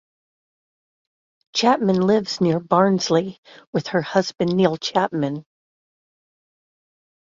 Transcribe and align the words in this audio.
Chapman 1.53 2.01
lives 2.01 2.41
near 2.41 2.59
Barnsley 2.59 3.39
with 3.71 3.85
her 3.89 4.01
husband 4.01 4.51
Neil 4.57 4.75
Chapman. 4.75 5.45